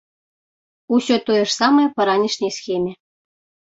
[0.95, 2.93] Усё тое ж самае па ранішняй схеме.